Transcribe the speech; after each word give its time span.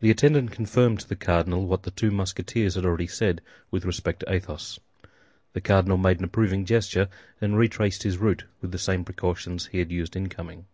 The 0.00 0.10
attendant 0.10 0.50
confirmed 0.50 1.00
to 1.00 1.08
the 1.08 1.16
cardinal 1.16 1.64
what 1.66 1.84
the 1.84 1.90
two 1.90 2.10
Musketeers 2.10 2.74
had 2.74 2.84
already 2.84 3.06
said 3.06 3.40
with 3.70 3.86
respect 3.86 4.20
to 4.20 4.30
Athos. 4.30 4.78
The 5.54 5.62
cardinal 5.62 5.96
made 5.96 6.18
an 6.18 6.24
approving 6.24 6.66
gesture, 6.66 7.08
and 7.40 7.56
retraced 7.56 8.02
his 8.02 8.18
route 8.18 8.44
with 8.60 8.72
the 8.72 8.78
same 8.78 9.06
precautions 9.06 9.68
he 9.68 9.78
had 9.78 9.90
used 9.90 10.16
in 10.16 10.28
coming. 10.28 10.66